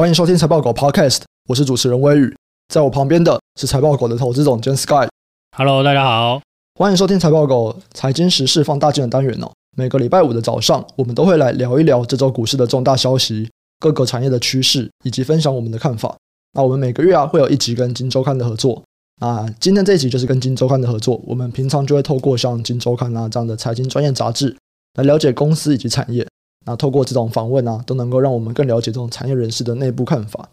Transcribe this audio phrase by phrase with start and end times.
[0.00, 2.34] 欢迎收听财报狗 Podcast，我是主持人威宇，
[2.68, 5.06] 在我旁边的是财报狗的投资总监 Sky。
[5.54, 6.40] Hello，大家好，
[6.76, 9.52] 欢迎收听财报狗财经时事放大镜的单元哦。
[9.76, 16.16] 每个礼拜五的早上，我们都会来聊一聊这周股市的重大消息、各个产业的趋势，以及分享我们的看法。
[16.54, 18.82] 那我们每个月啊会有一集跟金周刊的合作。
[19.20, 21.20] 那今天这一集就是跟金周刊的合作。
[21.26, 24.56] 我们平常就会透过像金周刊啊这样的财经专业杂志
[24.94, 26.26] 来了解公司以及产业。
[26.66, 30.48] 那透过这种访问啊，都能够让我们更了解这种产业人士的内部看法。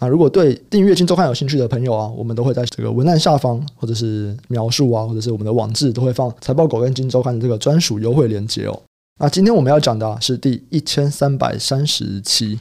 [0.00, 8.82] 那如果对订阅金周刊有兴趣的朋友啊，我们都会在这个文案下方，或者是描述啊，或者是我们的网志，都会放财报狗跟金周刊的这个专属优惠链接哦。
[9.18, 12.58] 那今天我们要讲的，是第一千三百三十期，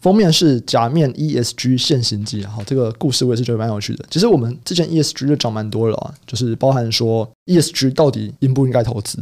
[0.00, 2.44] 封面是假面 ESG 现形记。
[2.44, 4.04] 好，这个故事我也是觉得蛮有趣的。
[4.08, 9.18] 其实我们之前 ESG 就讲蛮多了啊，就是包含说 ESG 到底应不应该投资。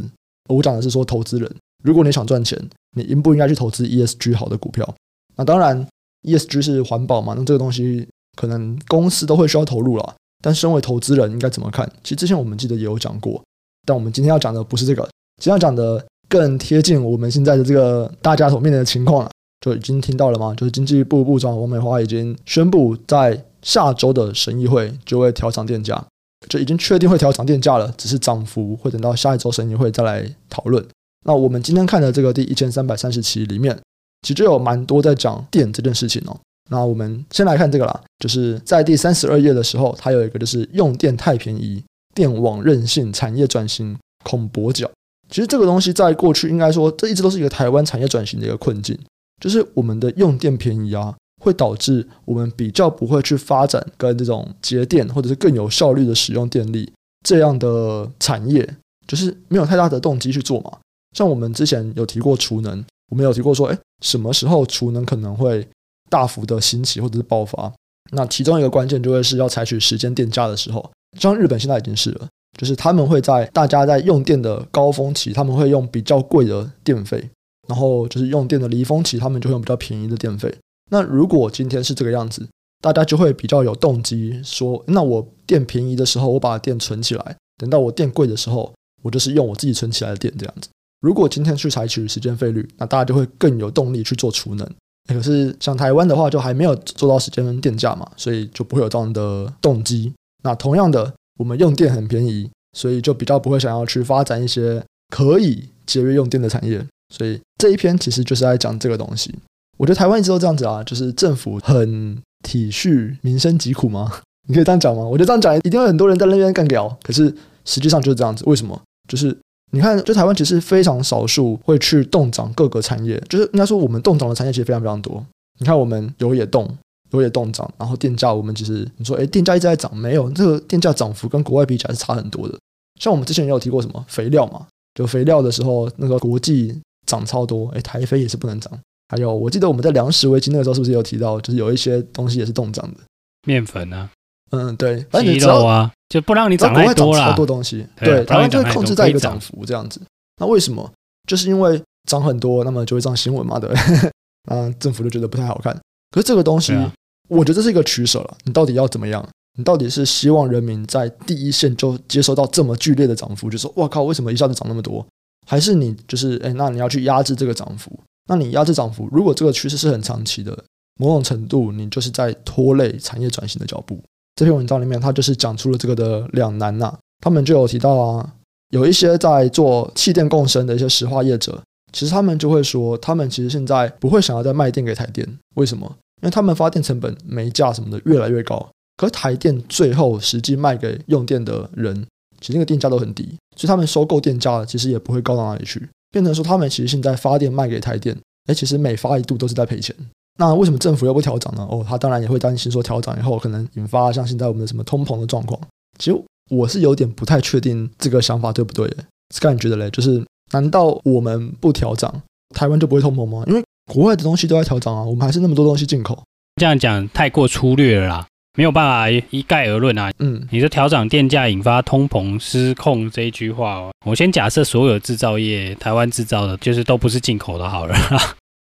[0.49, 1.51] 我讲的是说投资人。
[1.83, 2.59] 如果你想赚钱，
[2.95, 4.95] 你应不应该去投资 ESG 好的股票？
[5.35, 5.87] 那当然
[6.23, 10.15] ，ESG 是环保嘛，那这个东西可能公司都会需要投入了。
[10.43, 11.89] 但身为投资人，应该怎么看？
[12.03, 13.41] 其实之前我们记得也有讲过，
[13.85, 15.03] 但我们今天要讲的不是这个，
[15.41, 19.31] 今天要讲的更贴近我们现在的这个大家所面临的情况了。
[19.61, 20.53] 就已经听到了吗？
[20.53, 26.05] 就是经济部部长王美花已经宣布，在下周的审议会就会调涨电价，
[26.47, 30.85] 就已经确定会调涨电价了，只是涨幅会等到下一周审议会再来讨论。
[31.25, 33.77] 那我们今天看的这个第一千三百三十期里面，
[34.21, 36.37] 其实有蛮多在讲电这件事情哦。
[36.69, 44.89] 那我们先来看这个啦，就是在第三十二页的时候，它有一个就是用电太便宜，电网韧性产业转型恐跛脚。
[45.29, 48.97] 其实这个东西在过去应该说，这一直都是一个台湾产业转型的一个困境，
[49.41, 56.91] 就是我们的用电便宜啊，会导致我们比较不会去发展跟这种节电或者是更有效率的使用电力
[57.23, 58.67] 这样的产业，
[59.07, 60.71] 就是没有太大的动机去做嘛。
[61.15, 65.67] 像我们之前有提过储能，我们有提过说，哎，什么时候储能可能会
[66.09, 67.73] 大幅的兴起或者是爆发？
[68.11, 72.27] 那其中一个关键就会是要采取时间电价的时候，像日本现在已经是了，
[72.59, 77.29] 就是他们会在大家在用电的高峰期，他们会用比较贵的电费，
[77.67, 80.53] 然后就是用电的离峰期，他们就会用比较便宜的电费。
[80.91, 82.47] 那如果今天是这个样子，
[82.81, 88.71] 大家就会比较有动机说，那我电便宜的时候，我把电存起来，等到我电贵的时候，
[89.01, 90.69] 我就是用我自己存起来的电这样子。
[91.01, 94.67] 如果今天去采取时间费率，那大家就会更有动力去做储能。
[95.07, 100.11] 可是像台湾的话，就还没有做到时间电价嘛，所以就不会有这样的动机。
[100.43, 104.83] 那同样的，我们用电很便宜，所以就比较不会想要去发展一些
[105.15, 106.83] 可以节约用电的产业。
[107.13, 109.35] 所以这一篇其实就是在讲这个东西。
[109.77, 114.11] 我觉得台湾一直都这样子啊，就是政府很体恤民生疾苦吗？
[114.49, 115.03] 你可以这样讲吗？
[115.03, 116.89] 我觉得这样讲一定有很多人在那边干聊。
[117.03, 117.31] 可是
[117.63, 118.81] 实际上就是这样子，为什么？
[119.07, 119.37] 就是。
[119.75, 125.21] 你看，就台湾其实非常少数会去冻涨各个产业，就是应该说我们冻涨的产业其实非常非常多。
[125.59, 126.65] 你看，我们油也冻，
[127.11, 132.57] 油也冻涨，然后电价我们其实你说，哎，电价一直在涨，没有这个电价涨幅跟国外比起来是差很多的。
[133.01, 136.73] 像我们之前也有提过什么肥料嘛，就肥料的时候那个国际
[137.05, 138.71] 涨超多，哎，台肥也是不能涨。
[139.09, 143.01] 还有我记得我们在粮食危机那个时候是不是有提到，就是有一些东西也是冻涨的，
[143.45, 144.09] 面粉啊。
[144.51, 147.31] 嗯，对，反正你知道鸡肉啊，就不让你涨太多了。
[147.31, 149.99] 超多东西，对，台湾就会控制在一个涨幅这样子。
[150.39, 150.89] 那为什么？
[151.27, 154.11] 就是因为涨很多，那么就会上新闻嘛，对不对？
[154.49, 155.77] 嗯，政府就觉得不太好看。
[156.11, 156.89] 可是这个东西，啊、
[157.27, 158.37] 我觉得这是一个取舍了。
[158.45, 159.27] 你到底要怎么样？
[159.57, 165.05] 你到底是希望人民在第一线就接收到这么剧烈的涨幅，就说“哇靠，为什么一下子涨那么多？”
[165.45, 167.91] 还是你就是哎，那你要去压制这个涨幅？
[168.29, 170.57] 那你压制涨幅，如果这个趋势是很长期的，
[170.97, 174.01] 某种程度你就是在拖累产业转型的脚步。
[174.35, 176.93] 这篇文章里面，他就是讲出了这个的两难呐。
[177.21, 178.33] 他们就有提到啊，
[178.69, 181.61] 有一些在做气电共生的一些石化业者，
[181.93, 185.25] 其实他们就会说，他们其实现在不会想要再卖电给台电，
[185.55, 185.85] 为什么？
[186.21, 192.05] 因为他们发电成本、煤价什么的越来越高，可台电最后实际卖给用电的人，
[192.41, 193.23] 其实那个电价都很低，
[193.55, 198.17] 所以他们收购电价其实也不会高到哪里去，变成说他们其实现在发电卖给台电，
[198.47, 199.95] 哎，其实每发一度都是在赔钱。
[200.37, 201.65] 那为什么政府又不调涨呢？
[201.69, 205.59] 哦，他当然也会担心说调涨以后可能引发像现在我们的什么通膨的状况。
[205.97, 208.85] 其实我是有点不太确定这个想法对不对
[209.33, 209.89] ？Sky 你觉得嘞？
[209.91, 210.21] 就是
[210.51, 212.13] 难道我们不调涨，
[212.53, 213.43] 台湾就不会通膨吗？
[213.47, 216.21] 因为国外的东西都在调涨啊，我们还是那么多东西进口。
[216.57, 218.27] 这样讲太过粗略了啦，
[218.57, 220.11] 没有办法一概而论啊。
[220.19, 227.95] 嗯，你说调涨电价引发通膨失控这一句话哦，我先假设所有制造业台湾制造的，就是都不是进口的好了。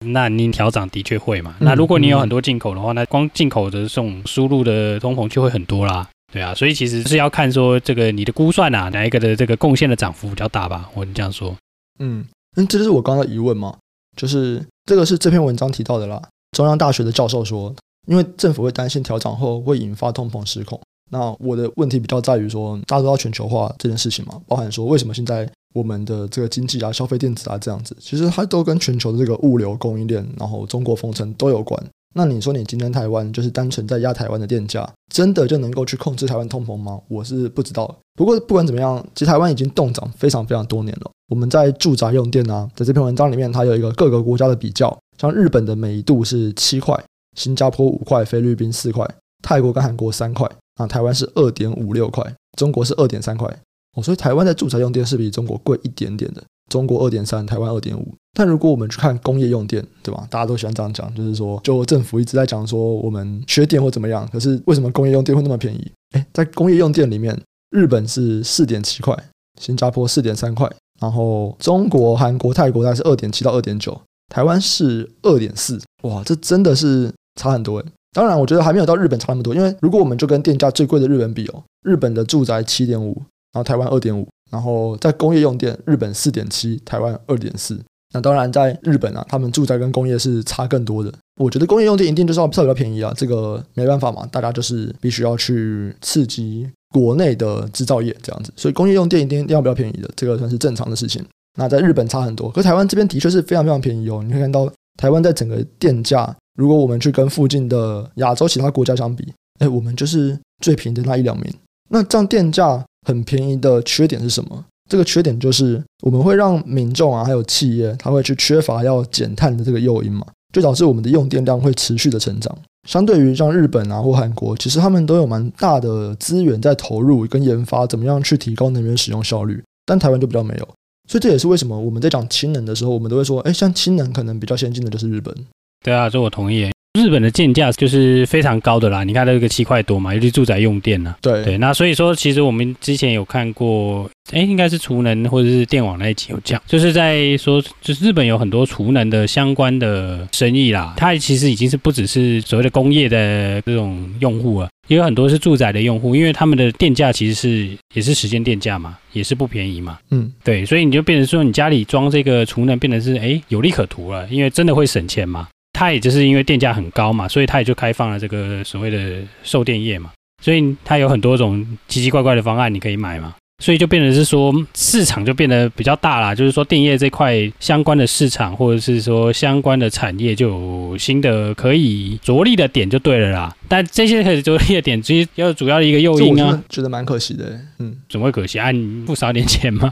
[0.02, 1.56] 那您调涨的确会嘛？
[1.60, 10.90] 那如果你有很多进口的话，那光进口的这种输入的通膨就会很多啦，对啊，所以其实是要看说这个你的估算啊，哪一个的这个贡献的涨幅比较大吧？
[10.94, 11.56] 我这样说。
[12.00, 12.26] 嗯，
[12.56, 13.78] 那这就是我刚刚的疑问嘛，
[14.18, 16.22] 就是这个是这篇文章提到的啦。
[16.58, 17.74] 中央大学的教授说，
[18.08, 20.80] 因为政府会担心调涨后会引发通膨失控。
[21.12, 31.82] 那我的问题比较在于说，大家都知道全球化这件事情嘛，包含说为什么现在我们的这个经济啊、消费电子啊这样子，其实它都跟全球的这个物流供应链，然后中国封城都有关。
[32.14, 37.00] 那你说你今天台湾就是单纯在压台湾的电价，真的就能够去控制台湾通膨吗？
[37.08, 37.96] 我是不知道。
[38.16, 41.10] 不过不管怎么样，其实台湾已经冻涨非常非常多年了。
[41.30, 47.02] 我们在住宅用电啊，在这篇文章里面，它有一个各个国家的比较，像日本的每一度是七块，
[47.38, 49.10] 新加坡五块，菲律宾四块，
[49.42, 50.46] 泰国跟韩国三块，
[50.76, 52.22] 啊，台湾是二点五六块，
[52.58, 53.48] 中国是二点三块。
[53.96, 56.44] 哦，所以台湾在住宅用电是比中国贵一点点的。
[56.70, 58.08] 中国二点三，台湾二点五。
[58.34, 60.26] 但如果我们去看工业用电，对吧？
[60.30, 64.26] 大家都喜欢这样讲，就是说，就政府一直在讲说我们缺电或怎么样。
[64.32, 65.92] 可是为什么工业用电会那么便宜？
[66.14, 67.38] 诶，在工业用电里面，
[67.72, 69.14] 日本是四点七块，
[69.60, 70.72] 新加坡四点三块，
[71.02, 74.00] 然后中国、韩国、泰国大概是二点七到二点九，
[74.30, 75.78] 台湾是二点四。
[76.04, 77.86] 哇，这真的是差很多诶。
[78.14, 83.22] 当然，我觉得还没有到日本差那么多，因为如果我们就跟电价最贵的日本比哦，日本的住宅七点五，
[83.54, 84.28] 然后台湾二点五。
[84.52, 87.80] 然后在工业用电，日本四点七，台湾二点四。
[88.14, 91.10] 那当然，在日本啊，他们住宅跟工业是差更多的。
[91.40, 98.52] 我觉得工业用电一定就是要比较便宜啊，这个没办法嘛，大家就是必须要去刺激国内的制造业这样子。
[98.58, 101.26] 所以工业用电一定要比较便宜的，这个算是正常的事情。
[101.58, 104.22] 那在日本差很多，可台湾这边的确是非常非常便宜哦。
[104.22, 111.50] 你会看到台湾在整个电价，如果我们去跟附近的亚洲其他国家相比，哎，我们就是最便宜的那一两名。
[111.92, 112.84] 那这样电价。
[113.08, 114.64] 很便宜的缺点是什么？
[114.88, 120.24] 这个缺点就是我们会让民众啊，还有企业，他会去缺乏要减碳的这个诱因嘛，
[120.54, 122.56] 就导致我们的用电量会持续的成长。
[122.88, 129.64] 相对于像日本啊或韩国，其实他们都有蛮大的资源在投入跟研发，怎么样去提高能源使用效率。
[129.84, 130.70] 但台湾就比较没有，
[131.10, 135.36] 所以这也是为什么我们在讲氢能的时候，我们都会说，哎，像氢能可能比较先进的就是日本。
[135.84, 136.70] 对啊，这我同意。
[137.00, 141.18] 日本的电价就是非常高的啦，你看这个七块多嘛，尤其住宅用电呢、啊。
[141.22, 159.98] 对对，那所以说，其实我们之前有看过，哎，应该是储能或者是电网那一集有讲，就是在说，就是日本有很多储能的相关的生意啦，它其实已经是不只是所谓的工业的这种用户啊，也有很多是住宅的用户，因为他们的电价其实是也是时间电价嘛，也是不便宜嘛。
[160.10, 165.48] 嗯，对，所以你就变成说，你家里装这个储能，变成是哎有利可图了，因为真的会省钱嘛。
[165.82, 183.56] 它也就是因为电价很高嘛，所以它也就开放了这个所谓的售电业嘛，所以它有很多种奇奇怪怪的方案你可以买嘛，所以就变成是说市场就变得比较大啦，就是说电业这块相关的市场或者是说相关的产业就有新的可以着力的点就对了啦。
[183.70, 188.72] 但这些可以着力的点其实要主要的一个诱因啊，觉得蛮可惜的，嗯，怎么会可惜啊？
[188.72, 189.90] 你不少点钱吗？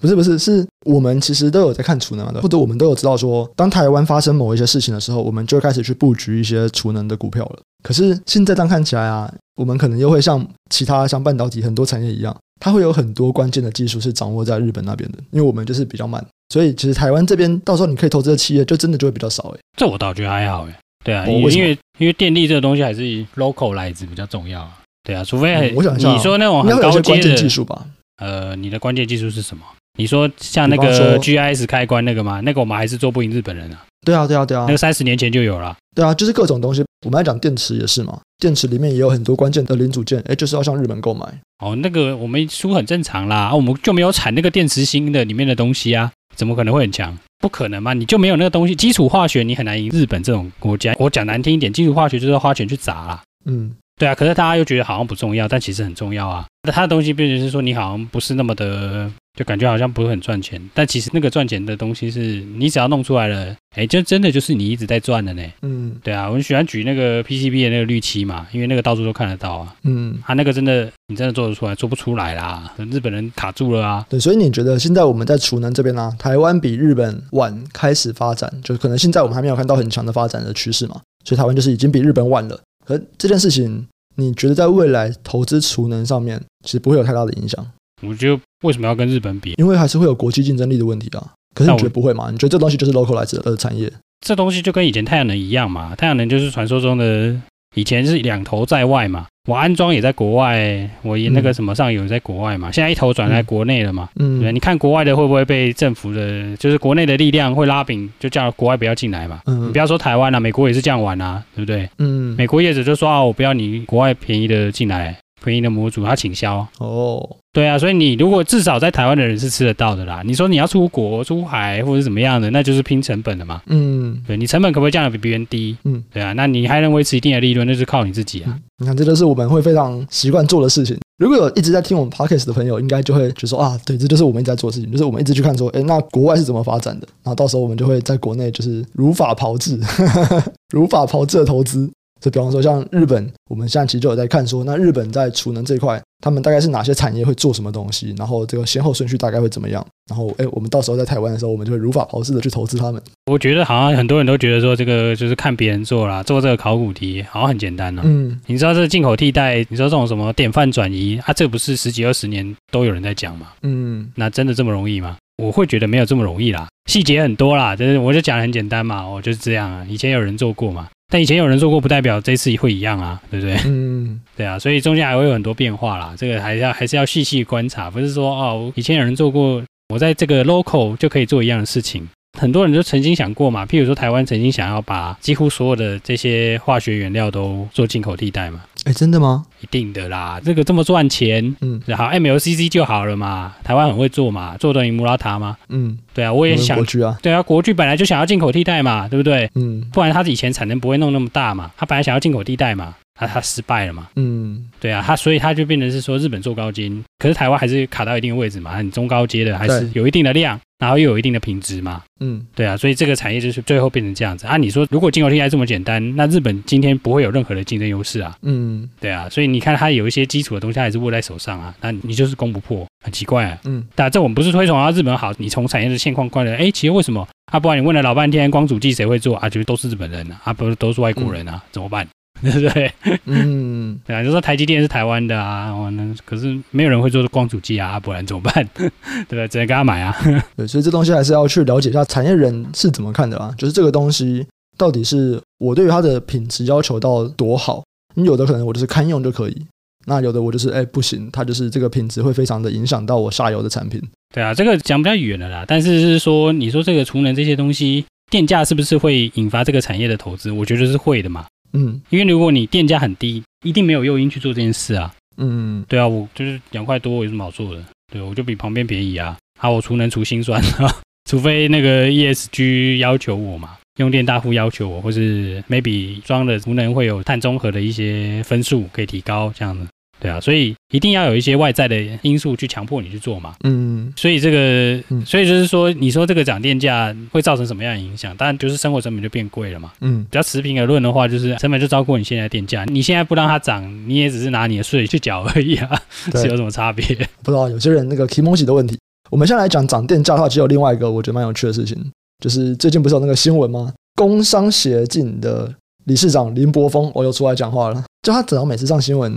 [0.00, 0.66] 不是不是是。
[0.86, 7.58] 我们其实都有在看储能的，或者我们都有知道说，当台湾发生某一些事情的时候，我们就开始去布局一些储能的股票了。
[7.86, 19.58] 可是现在这样看起来啊，我们可能又会像其他像半导体很多产业一样，它会有很多关键的技术是掌握在日本那边的，因为我们就是比较慢，所以其实台湾这边到时候你可以投资的企业就真的就会比较少诶。
[19.78, 20.74] 这我倒觉得还好诶。
[21.04, 23.02] 对啊，因为因为电力这个东西还是
[23.36, 24.78] local 来自比较重要啊。
[25.04, 27.86] 对啊，除非、嗯、我想你说那种很高阶的关键技术吧。
[28.16, 29.62] 呃，你的关键技术是什么？
[29.96, 32.40] 你说像那个 GIS 开关那个吗？
[32.40, 33.84] 那个我们还是做不赢日本人啊。
[34.04, 34.64] 对啊，对啊，对啊。
[34.66, 35.76] 那个三十年前就有了。
[35.94, 36.84] 对啊，就是各种东西。
[37.04, 41.26] 我们来讲电池也是嘛，电池里面也有很多关键的零组件，哎，就是要向日本购买。
[41.58, 47.16] 哦，那个我们输很正常啦，我们就没有产那个电池芯的里面的东西啊，怎么可能会很强？
[47.38, 50.94] 不可能嘛，你就没有那个东西，基础化学你很难赢日本这种国家。
[50.98, 53.22] 我讲难听一点，基础化学就是要花钱去砸啦。
[53.44, 53.74] 嗯。
[53.98, 56.44] 对啊，可是大家又觉得好像不重要，但其实很重要啊。
[56.64, 60.60] 那他的东西，变成是说你好像不是那么的，就感觉好像不是很赚钱。
[60.74, 65.42] 但其实那个赚钱的东西是你只要弄出来了，哎，就真的就是你一直在赚的呢。
[65.62, 69.76] 嗯，对啊，我喜欢举那个 PCB 的那个绿漆嘛，因为那个到处都看得到啊。
[69.84, 74.04] 嗯，它那个真的你真的做得出来，做不出来啦，日本人卡住了啊。
[74.08, 82.58] 对，所以你觉得现在我们在储能这边呢、啊，台湾比日本晚开始发展，就可能现在我们还没有看到很强的发展的趋势嘛，所以台湾就是已经比日本晚了。
[82.86, 87.66] 可这件事情，你觉得在未来投资储能上面，其实不会有太大的影响？
[88.02, 89.54] 我觉得为什么要跟日本比？
[89.58, 91.32] 因为还是会有国际竞争力的问题啊。
[91.54, 92.28] 可是你觉得不会吗？
[92.30, 93.90] 你觉得这东西就是 localized 的产业？
[94.20, 97.34] 这东西就跟以前太阳能一样嘛，太阳能就是传说中的。
[97.74, 111.86] 以前是两头在外嘛，我安装也在国外，我那个什么上游也在国外嘛，嗯、现在一头转来国内了嘛，嗯，对，你看国外的会不会被政府的，就是国内的力量会拉饼，就叫国外不要进来嘛，嗯，你不要说台湾啊，美国也是这样玩啊，对不对？
[111.98, 115.14] 嗯，美国业者就说啊，我不要你国外便宜的进来，
[115.46, 116.66] 便宜的模组，他倾销。
[116.78, 120.22] 哦，对啊，所以你如果至少在台湾的人是吃得到的啦。
[120.26, 123.62] 你说你要出国、出海或者怎么样的，那就是拼成本的嘛。
[123.66, 125.76] 嗯，对，你成本可不可以降得比别人低？
[125.84, 128.58] 嗯，对啊，那你还能维持一定的利润，那就是靠你自己啊。
[128.78, 130.98] 你看，这就是我们会非常习惯做的事情。
[131.18, 137.08] 如果有一直在听我们 podcast 的朋友，应该就会觉得说啊，对，这就是我们一直在做的事情，就是我们一直去看说，哎，那国外是怎么发展的？
[137.22, 139.80] 然后到时候我们就会在国内就是如法炮制，
[140.74, 141.90] 如法炮制的投资。
[142.20, 149.86] 就比方说像日本，我们现在其实就有在看说，那日本在储能这一块，他们大概是哪些产业会做什么东西，然后这个先后顺序大概会怎么样？
[150.08, 153.02] 然后，哎，我们到时候在台湾的时候，我们就会如法炮制的去投资他们。
[153.30, 158.04] 我觉得好像很多人都觉得说，这个就是看别人做啦，做这个考古题好像很简单呢、啊。
[158.06, 163.48] 嗯，你知道这个进口替代，你说这种什么典范转移，啊，这不是十几二十年都有人在讲嘛？
[163.62, 165.16] 嗯，那真的这么容易吗？
[165.42, 170.88] 我会觉得没有这么容易啦，细节很多啦，就是我就讲的很简单嘛，我就是这样啊，以前有人做过嘛。
[171.08, 173.56] 但以前有人做过，不代表这次会一样啊，对不对？
[173.66, 176.14] 嗯， 对啊，所以中间还会有很多变化啦。
[176.18, 179.62] 这个还是要还是要细细观察，不是说哦，以前有人做过，
[179.94, 182.08] 我在这个 local 就可以做一样的事情。
[182.38, 188.62] 很多人就曾经想过嘛，譬如说台湾曾经想要把几乎所有的这些化学原料都做进口替代嘛。
[188.86, 189.44] 哎，真的吗？
[189.60, 199.50] 一定的啦，这个这么赚钱，嗯，然后 MLCC 就好了嘛，台湾很会做嘛，做等于穆拉塔嘛，嗯，对啊，我也想，啊，对啊，国巨本来就想要进口替代嘛，对不对？
[199.56, 202.94] 嗯，不然他以前产能不会弄那么大嘛，他本来想要进口替代嘛。
[203.16, 204.08] 他他失败了嘛？
[204.16, 212.02] 嗯，对啊，他所以他就变成是说日本做高阶，可是台湾还是卡到一定的位置嘛，你中高阶的还是有一定的量，然后又有一定的品质嘛。
[212.20, 214.56] 嗯，对啊，所以这个产业就是最后变成这样子啊。
[214.56, 218.36] 你说如果进口替代这么简单，那日本今天不会有任何的竞争优势啊。
[218.42, 223.58] 嗯，对啊，所以你看它有一些基础的东西还是握在手上啊，那你就是攻不破，很奇怪啊。
[223.64, 227.58] 嗯，但这我们不是推崇啊日本好，你从产业的现况观来，哎，其实为什么啊？
[227.58, 229.48] 不然你问了老半天，光主机谁会做啊？
[229.48, 232.06] 就是都是日本人啊，啊不是都是外国人啊，嗯、怎么办？
[232.42, 232.92] 对 不对？
[233.24, 238.66] 嗯，对啊，就说台积电是台湾的啊，那可是没有人会做光主机啊，不然怎么办？
[238.74, 238.88] 对
[239.28, 239.48] 不对？
[239.48, 240.14] 只能跟他买啊。
[240.56, 243.54] 对，所以这东西还是要去了解一下产业人是怎么看的啊。
[243.56, 247.82] 就是这个东西到底是我对于它的品质要求到多好？
[248.14, 249.66] 你有的可能我就是堪用就可以，
[250.06, 254.02] 那有的我就是哎不行，它就是这个品质会非常的影响到我下游的产品。
[254.34, 255.64] 对啊，这个讲比较远了啦。
[255.66, 260.50] 但是是说，你说这个储能这些东西，电价是不是会引发这个产业的投资？
[260.52, 261.46] 我觉得是会的嘛。
[261.76, 265.14] 嗯，因为如果你电价很低，一定没有诱因去做这件事啊。
[265.36, 267.84] 嗯，对啊，我就是两块多，我有什么好做的？
[268.10, 269.36] 对，我就比旁边便宜啊。
[269.60, 270.90] 好，我除能除心酸啊，
[271.28, 279.86] 除非那个 ESG 要求我嘛，用电大户要求我，或是 maybe 装的储能会有碳中和的一些分数可以提高这样子。
[280.26, 283.54] 对啊，所以一定要有一些外在的因素去强迫你去做嘛。
[283.62, 288.36] 嗯，所以这个，所以就是说，你说这个涨电价会造成什么样的影响？
[288.36, 289.92] 当然就是生活成本就变贵了嘛。
[290.00, 292.84] 嗯，比较持平而论的话，就是成本就超过你现在电价。
[292.86, 296.02] 你现在不让它涨，你也只是拿你的税去缴而已啊，
[296.34, 297.04] 是有什么差别？
[297.44, 298.98] 不知道有些人那个提摩西的问题。
[299.30, 301.96] 我们先来讲涨电价的话，其实有另外一个我觉得蛮有趣的事情，
[302.42, 303.92] 就是最近不是有那个新闻吗？
[304.16, 305.72] 工商协进的
[306.06, 309.32] 理事长林柏峰，我又出来讲话了，就他只要每次上新闻。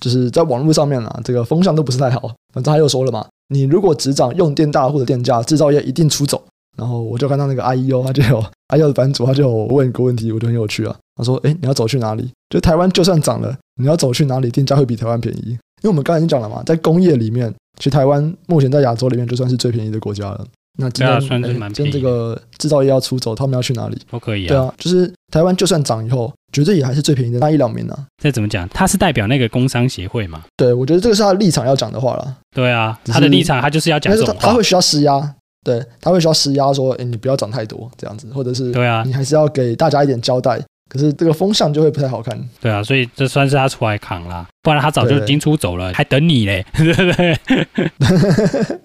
[0.00, 2.20] 就是在网络上面啊，这个风向都不是太好。
[2.52, 6.42] 反正他又说了嘛，你如果只涨用电大户的电价，制造业一定出走。
[6.78, 10.96] 然后我就看到那个 IEO，他就有 IEO 的版主，他就有问一个问题，我觉得很有趣啊。
[11.16, 12.30] 他说：“哎，你要走去哪里？
[12.48, 15.50] 就台湾就算涨了，你要走去哪里，电价会比台湾便宜？
[15.50, 20.46] 因为我们刚才已经讲了嘛，在工业里面，其实台湾目前在亚洲里面就算是最便宜的国家了。
[20.78, 21.90] 那今天算是蛮便宜。
[21.90, 23.98] 跟这个制造业要出走，他们要去哪里？
[24.10, 24.48] 都可以啊。
[24.48, 28.04] 对啊，就是台湾就算涨以后。”绝对也还是最便宜的那一两名呢、啊。
[28.22, 28.68] 这怎么讲？
[28.68, 30.42] 他是代表那个工商协会嘛？
[30.54, 32.36] 对，我觉得这个是他的立场要讲的话了。
[32.54, 34.48] 对啊，他的立场他就是要讲这种话。
[34.48, 40.60] 他会需要施压，对，他会需要施压，说，哎，你不要涨太多这样子，或者是对啊，你还是要给大家一点交代。
[40.92, 42.38] 可是这个风向就会不太好看。
[42.60, 47.38] 对啊，所以这算是他出来扛啦，不然他早就已经出走了，还等你嘞，对不对？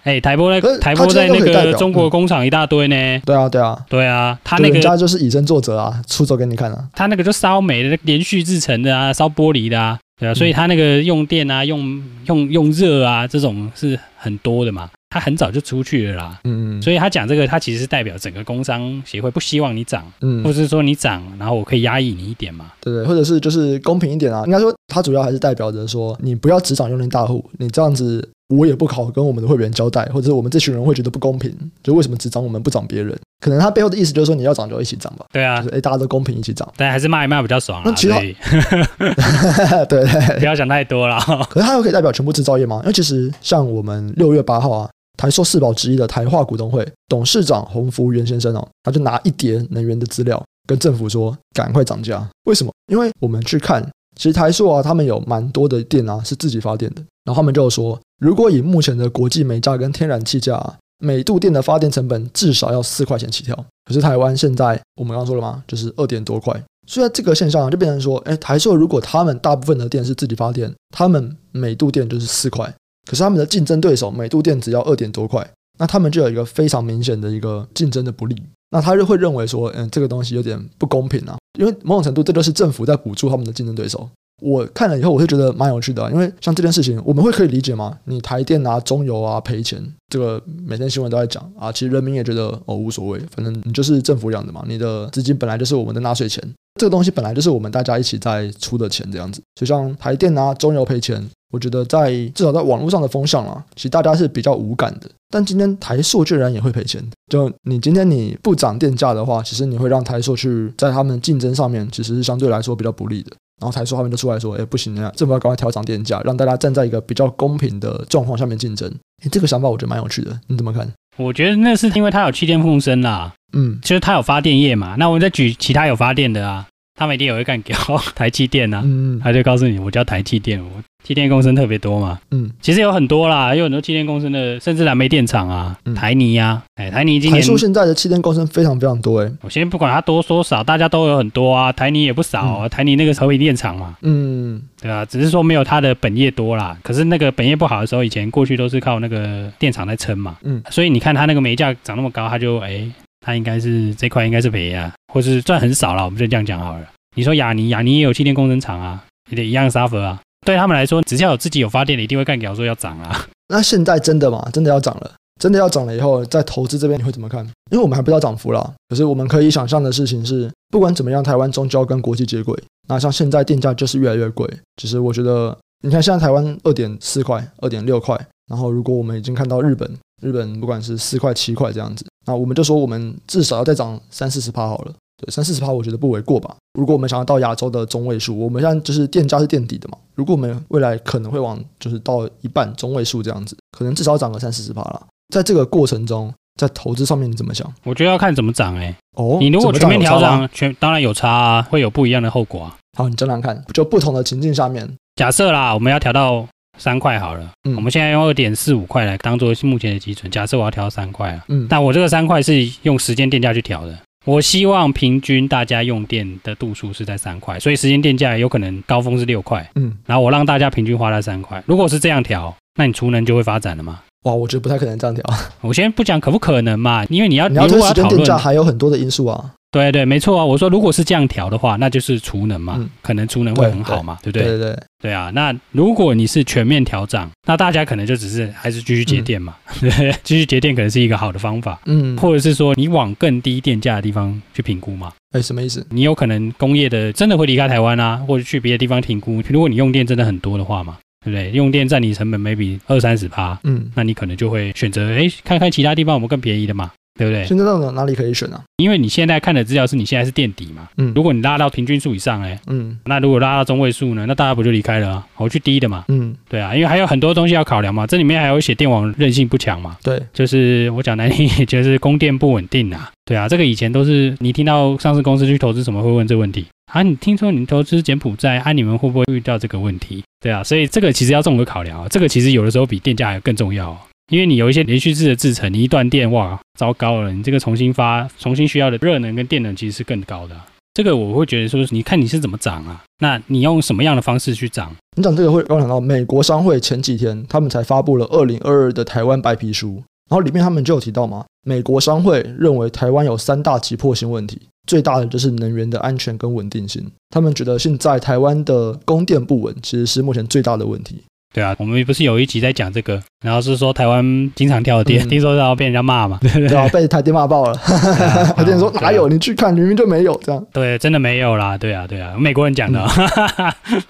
[0.04, 2.96] 哎，台波在台波在那个中国工厂一大堆呢。
[3.26, 6.88] 对啊，对啊，对啊，他那个家就是以身作则啊，出走给你看啊。
[6.94, 14.90] 他那个就烧煤的，连续制成的啊，烧玻璃的啊，对啊，所以他那个用电啊，用用用热啊，这种是很多的嘛。
[15.10, 31.50] 他很早就出去了啦，嗯，所以他讲这个，他其实是代表整个工商协会不希望你涨，嗯，或者是说你涨，然后我可以压抑你一点嘛，对对，或者是就是公平一点啊，应该说他主要还是代表着说，你不要只涨用电大户，你这样子我也不好跟我们的会员交代，或者是我们这群人会觉得不公平，
[31.82, 33.18] 就为什么只涨我们不涨别人？
[33.40, 38.14] 可能他背后的意思就是说你要涨就一起涨吧，对啊，就是哎大家都公平一起涨，但还是骂一骂比较爽啊，其实
[39.88, 41.18] 对对，不要想太多了。
[41.50, 42.80] 可是他又可以代表全部制造业吗？
[42.82, 44.88] 因为其实像我们六月八号啊。
[45.20, 52.24] 台塑四宝之一的台化股东会董事长洪福元先生哦，他就拿一叠能源的资料跟政府说，赶快涨价。
[52.44, 52.72] 为什么？
[52.86, 57.02] 因为我们去看其实台塑啊，他们有蛮多的电啊是自己发电的。
[57.24, 63.56] 然后他们就说，如果以目前的国际煤价跟天然气价啊，每度电的发电成本至少要四块钱起跳。
[63.84, 66.62] 可是台湾现在我们刚刚说了嘛，就是二点多块。
[66.86, 72.72] 所以在这个现象就变成说，哎，台塑如果他们大部分的电是自己发电，他们每度电就是四块。
[73.06, 75.46] 可是他们的竞争对手每度电只要二点多块，
[75.78, 78.36] 那他们就有一个非常明显的一个竞争的不利。
[78.70, 84.08] 那他就会认为说，嗯，这个东西有点不公平啊，因为某种程度这就是政府在补助他们的竞争对手。
[84.40, 87.98] 我看了以后，我是觉得蛮有趣的，因为像这件事情，我们会可以理解吗？
[88.04, 96.42] 你台电啊、中油啊赔钱，这个每天新闻都在讲啊，其实人民也觉得哦无所谓，反正你就是政府养的嘛，你的资金本来就是我们的纳税钱，
[96.80, 99.40] 这个东西本来就是我们大家一起在出的钱这样子。
[99.54, 101.28] 就像台电啊、中油赔钱。
[101.50, 105.08] 我觉得在至少在网络上的风向啊，其实大家是比较无感的。
[105.30, 107.02] 但今天台塑居然也会赔钱，
[107.32, 113.32] 就你今天你不涨电价的话，其实你会让台塑去在他们竞争上面其实是相对来说比较不利的。
[113.60, 118.88] 然后才说他们就出来说：“哎，不行啊，政府要赶快调涨电价，让大家站在一个比较公平的状况下面竞争。”
[119.24, 120.88] 哎，这个想法我觉得蛮有趣的，你怎么看？
[121.16, 124.94] 我觉得那是因为它有气电共生啦，嗯，就是它有发电业嘛。
[124.98, 126.66] 那我们再举其他有发电的啊。
[126.98, 127.76] 他们一定也会干掉
[128.16, 130.68] 台气电啊，嗯，他就告诉你，我叫台气电，我
[131.04, 152.84] 气电共生特别多嘛，嗯，其实有很多啦，有很多气电共生的，甚至燃煤电厂啊，嗯、台泥呀、啊，哎，台泥今年台塑现在的气电共生非常非常多哎，我先不管它多说少，大家都有很多啊，台泥也不少啊，嗯、台泥那个和平电厂嘛，嗯，对啊，只是说没有它的本业多啦，可是那个本业不好的时候，以前过去都是靠那个电厂在撑嘛，嗯，所以你看它那个煤价涨那么高，它就哎，
[153.28, 156.86] 它应该是这块应该是赔啊，或者是赚很少了，我们就这样讲好了。
[157.14, 160.18] 你说亚尼，亚尼也有气电共生厂啊，也得一样 suffer 啊。
[160.46, 163.26] 对他们来说，只要有自己有发电的，一定会干掉说要涨啊。
[163.48, 164.48] 那现在真的吗？
[164.50, 165.12] 真的要涨了？
[165.38, 167.44] 真的要涨了以后，在投资这边你会怎么看？
[167.70, 168.72] 因为我们还不知道涨幅啦。
[168.88, 172.58] 可是我们可以想象的事情是，不管怎么样，台湾终究要跟国际接轨。
[172.88, 174.48] 那像现在电价就是越来越贵。
[174.80, 175.54] 其实我觉得，
[175.84, 178.18] 你看现在台湾二点四块、二点六块，
[178.50, 184.92] 然后如果我们已经看到日本，日本不管是四块、七块这样子，那我们就说我们至少要再涨三四十趴好了。
[185.20, 186.54] 对，三四十趴，我觉得不为过吧。
[186.74, 189.98] 如果我们想要到亚洲的中位数，我们现在就是电价是垫底的嘛。
[190.14, 195.02] 如果我们未来可能会往就是到一半中位数这样子，可能至少涨个三四十趴啦。
[195.34, 197.68] 在这个过程中，在投资上面你怎么想？
[197.82, 198.96] 我觉得要看怎么涨哎、欸。
[199.16, 202.76] 哦，你如果全面调涨，全当然有差啊，会有不一样的后果啊。
[202.96, 206.46] 好，你这样看，就不同的情境下面，假设啦，我们要调到
[206.78, 207.50] 三块好了。
[207.68, 210.30] 嗯，我们现在用二点四五块来当做目前的基准。
[210.30, 213.98] 假设我要调到三块了，嗯，但我这个三块是用时间电价去调的。
[214.24, 221.62] 我希望平均大家用电的度数是在三块，所以时间电价有可能高峰是六块，嗯，然后我让大家平均花了三块。
[221.66, 224.00] 如果是这样调，那你储能就会发展了吗？
[224.24, 225.24] 哇，我觉得不太可能这样调。
[225.62, 229.52] 我先不讲可不可能嘛，因为你要你要对时间电价还有很多的因素啊。
[229.70, 230.44] 对对，没错啊。
[230.44, 234.66] 我说，如果是这样调的话，那就是储能嘛，嗯、可能储能会很好嘛，对，对，对不对？
[234.66, 235.30] 对对对，对啊。
[235.34, 239.90] 那如果你是全面调涨，那大家可能就只是还是继续节电嘛，嗯，
[240.22, 241.80] 继续节电可能是一个好的方法。
[241.86, 245.12] 嗯，或者是说你往更低电价的地方去评估嘛？
[245.32, 245.86] 哎，什么意思？
[245.90, 249.42] 你有可能工业的真的会离开台湾啊，或者去别的地方评估。
[249.48, 251.50] 如果你用电真的很多的话嘛，对不对？
[251.52, 256.90] 用电占你成本 maybe 二三十趴，嗯，那你可能就会选择哎，看看其他地方有没有更便宜的嘛。
[257.18, 257.44] 对不对？
[257.44, 258.62] 现在到哪哪里可以选啊？
[258.76, 264.24] 因为你现在看的资料是你现在是垫底嘛，嗯，如果你拉到平均数以上，哎，嗯，那如果拉到中位数呢？
[264.26, 265.26] 那大家不就离开了啊？
[265.36, 277.02] 我去低的嘛，嗯，对啊，因为还有很多东西要考量嘛，这里面还有写电网韧性不强嘛，对，就是我讲难听，就是供电不稳定啊，对啊，这个以前都是你听到上市公司去投资什么会问这个问题啊？
[277.02, 278.72] 你听说你投资柬埔寨啊？
[278.72, 280.22] 你们会不会遇到这个问题？
[280.40, 283.98] 对啊，所以这个其实要综合考量啊，这个其实有的时候比电价还更重要啊。
[284.28, 287.32] 因为你有一些连续式的制程，你一断电，哇，糟糕了！
[287.32, 290.54] 你这个重新发、重新需要的热能跟电能其实是更高的。
[290.92, 293.02] 这个我会觉得说，你看你是怎么涨啊？
[293.20, 294.94] 那你用什么样的方式去涨？
[295.16, 299.94] 你讲这个会让我想到美国商会前几天他们才发布了二零二二的台湾白皮书，
[300.28, 307.02] 然后里面他们就有提到嘛，美国商会认为台湾有三大急迫性问题，最大的就是能源的安全跟稳定性。
[307.30, 311.22] 他们觉得现在台湾的供电不稳，其实是目前最大的问题。
[311.54, 314.22] 对啊，我们不是有一集在讲这个，然后是说台湾
[314.54, 316.68] 经常跳电，嗯、听说然后被人家骂嘛，对不对？
[316.68, 317.74] 对啊， 被台电骂爆了。
[317.74, 319.28] 台电说哪有？
[319.28, 320.64] 你去看，明明就没有这样。
[320.72, 321.76] 对，真的没有啦。
[321.76, 323.00] 对啊，对啊，美国人讲的，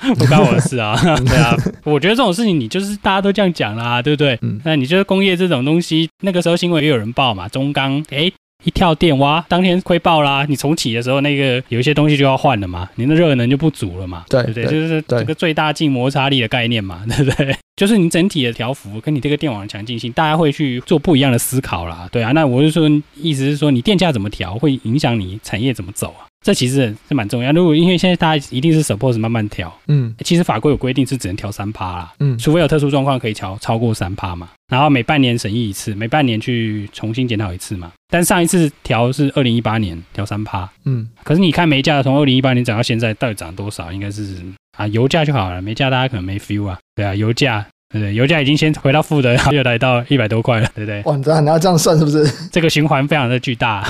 [0.02, 0.98] 嗯、 不关我的事啊。
[1.26, 4.36] 对啊，我觉得这种事情你就是大家都这样讲啦，对不对？
[4.42, 4.60] 嗯。
[4.64, 8.32] 那你觉得工业这种东西，那个时候新闻也有人报嘛，中钢诶
[8.68, 10.44] 一跳电哇，当天亏爆啦！
[10.46, 14.64] 你重启的时候，那个有一些东西就要换了嘛，你的热能就不足了嘛，对不对？
[14.64, 17.56] 对就是这个最大静摩擦力的概念嘛， 对不对？
[17.76, 22.32] 就是你整体的调幅跟你这个电网的强劲性，大家会去做不一样的思考啦，对啊。
[22.32, 26.27] 那我就说，意思是说，你电价怎么调，会影响你产业怎么走啊？
[26.44, 27.52] 这其实是蛮重要。
[27.52, 34.48] 如果因为现在大家一定是 suppose 慢慢调，嗯，其实法规有规定是只能调三趴啦，嗯，除非有特殊状况可以调超过三趴嘛。
[34.68, 37.92] 然后每半年审议一次，每半年去重新检讨一次嘛。
[38.10, 43.92] 但上一次调是二零一八年调三趴，嗯，可是你看煤价从二零一八年涨到现在，到底涨多少？
[43.92, 44.36] 应该是
[44.76, 47.66] 啊，油价就好了，煤价大家可能没 feel 啊，对啊，油价。
[47.90, 51.02] 对对，油价已经先回到负的，然后又来到一百多块了，对不对？
[51.04, 52.24] 哇，你知道你要这样算是不是？
[52.52, 53.82] 这个循环非常的巨大，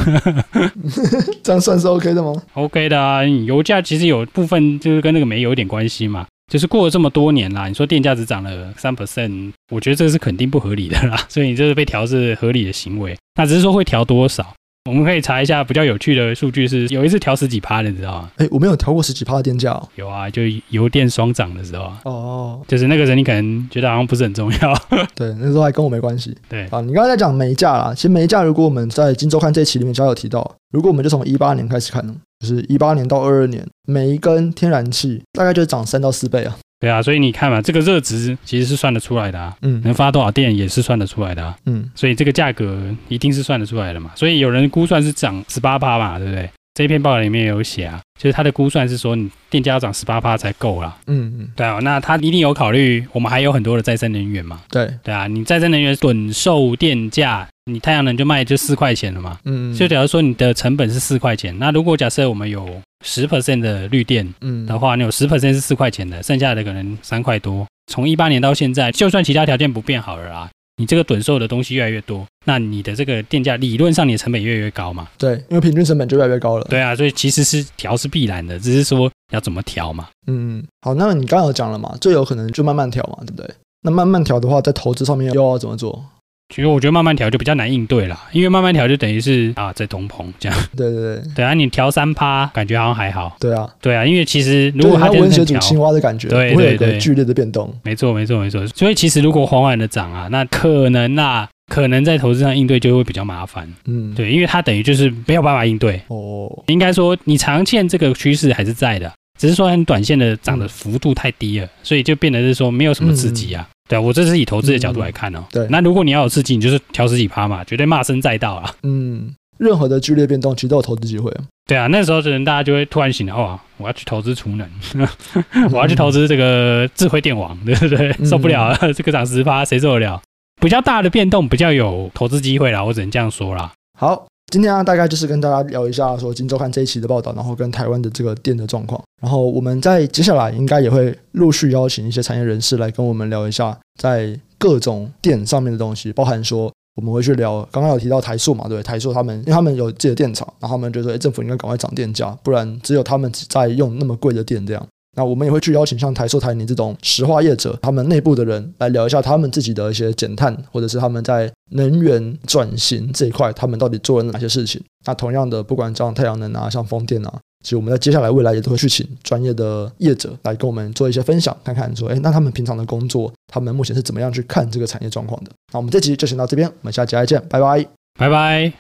[1.43, 14.55] 这样算是 OK 的吗？OK 的啊，油价其实有部分就是跟那个煤有一点关系嘛，就是过了这么多年啦，你说电价只涨了三 percent，我觉得这个是肯定不合理的啦，所以你这是被调是合理的行为，那只是说会调多少。
[14.89, 18.31] 我们可以查一下比较有趣的数据，是有一次调十几趴的，你知道吗？
[18.39, 19.89] 哎，我没有调过十几趴的电价哦。
[19.97, 22.01] 有啊，就油电双涨的时候啊。
[22.05, 24.59] 哦，就是那个人，你可能觉得好像不是很重要。
[25.15, 26.37] 对，那时候还跟我没关系。
[26.49, 36.57] 对啊，你刚才在讲煤价啦，其实煤价如果我们在《金周刊》这一期里面，就有提到，如果我们就从一八年开始看呢，就是一八年到二二年，每一根天然气大概就涨三到四倍啊。
[36.81, 46.49] 对啊，所以你看嘛，这个热值其实是算得出来的啊，嗯，能发多少电也是算得出来的啊，嗯，所以这个价格一定是算得出来的嘛，所以有人估算是涨十八趴嘛，对不对？
[46.79, 54.89] 这篇报道里面有写啊，就是他的估算是说你电价要涨十八趴才够啦，嗯嗯，对啊，那他一定有考虑我们还有很多的再生能源嘛，对。
[55.03, 64.65] 对啊，你再生能源趸售电价，你太阳能就卖就四块钱了嘛，嗯，就假如说你的成本是四块钱，那如果假设我们有十 percent 的绿电，嗯。
[64.65, 67.67] 的话，你有十 percent 是四块钱的，剩下的可能三块多。
[67.91, 75.09] 从一八年到现在，就算其他条件不变好了啦，你这个趸售的东西越来越多，那你的这个电价理论上你的成本越来越高嘛？
[75.19, 76.65] 对，因为平均成本就越来越高了。
[76.71, 80.09] 对啊，所以其实是调是必然的，只是说要怎么调嘛。
[80.29, 83.51] 嗯，好，那么你刚刚有讲了嘛，最有可能就慢慢调嘛，对不对？
[83.83, 86.05] 那慢慢调的话，在投资上面又要怎么做？
[86.55, 90.59] 其实我觉得慢慢调就比较难应对啦，因为慢慢调就等于是啊在通膨这样。
[90.75, 93.37] 对对对，对啊，你调三趴，感觉好像还好。
[93.39, 97.71] 对啊，对啊，因为其实如果它温水煮青蛙的感觉，对对对，不会有一个剧烈的变动。
[97.83, 103.71] 没错没错没错，所以其实如果缓缓的涨啊，那可能啊，可能在投资上应对就会比较麻烦。
[103.85, 106.01] 嗯，对，因为它等于就是没有办法应对。
[106.09, 113.69] 哦，应该说你长线这个趋势还是在的，只是说很短线的涨的幅度太低了，嗯、所以就变得是说没有什么刺激啊。
[113.89, 115.43] 嗯对啊，我这是以投资的角度来看哦。
[115.51, 118.75] 对，那如果你要有刺激，你就是调十几趴嘛，绝对骂声载道啊。
[118.83, 121.33] 嗯，任何的剧烈变动，其实都有投资机会。
[121.67, 124.69] 对啊，那时候可能大家就会突然醒了，哇， 我要去投资储能，
[125.73, 128.13] 我要去投资这个智慧电网， 对不对？
[128.25, 130.21] 受不了了，这个涨十趴，谁受得了？
[130.61, 133.73] 比较大的变动，比较有投资机会啦，我只能这样说啦。
[133.99, 134.27] 好。
[134.51, 154.87] 今天啊，大概就是跟大家聊一下说《今周刊》这一期的报道，然后跟台湾的这个电的状况，然后我们在接下来应该也会陆续邀请一些产业人士来跟我们聊一下在各种电上面的东西，包含说我们会去聊，刚刚有提到台塑嘛，对，台塑他们因为他们有自己的电厂，然后他们就说，哎，政府应该赶快涨电价，不然只有他们在用那么贵的电这样。
[155.19, 164.81] 那我们也会去邀请像台塑、台泥这种石化业者，他们内部的人来聊一下他们自己的一些减碳，或者是他们在能源转型这一块，他们到底做了哪些事情。
[165.05, 175.51] 那同样的，不管像太阳能啊，像风电啊，其实我们在接下来未来也都会去请专业的业者来跟我们做一些分享，看看说，哎，那他们平常的工作，他们目前是怎么样去看这个产业状况的。
[175.73, 177.85] 那我们这集就先到这边，我们下期再见，拜拜，
[178.17, 178.73] 拜拜。